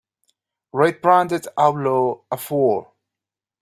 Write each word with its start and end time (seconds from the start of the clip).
rate 0.73 0.99
Branded 0.99 1.45
Outlaw 1.59 2.21
a 2.31 2.35
four 2.35 2.91